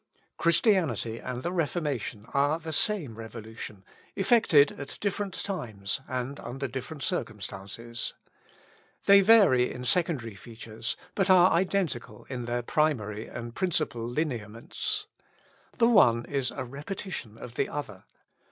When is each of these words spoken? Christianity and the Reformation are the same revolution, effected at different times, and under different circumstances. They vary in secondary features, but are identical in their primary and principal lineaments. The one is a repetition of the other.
Christianity 0.39 1.19
and 1.19 1.43
the 1.43 1.51
Reformation 1.51 2.25
are 2.33 2.57
the 2.57 2.73
same 2.73 3.19
revolution, 3.19 3.85
effected 4.15 4.71
at 4.79 4.97
different 4.99 5.35
times, 5.43 6.01
and 6.07 6.39
under 6.39 6.67
different 6.67 7.03
circumstances. 7.03 8.15
They 9.05 9.21
vary 9.21 9.71
in 9.71 9.85
secondary 9.85 10.33
features, 10.33 10.97
but 11.13 11.29
are 11.29 11.51
identical 11.51 12.25
in 12.29 12.45
their 12.45 12.63
primary 12.63 13.27
and 13.27 13.53
principal 13.53 14.07
lineaments. 14.09 15.05
The 15.77 15.87
one 15.87 16.25
is 16.25 16.49
a 16.49 16.63
repetition 16.63 17.37
of 17.37 17.53
the 17.53 17.69
other. 17.69 18.05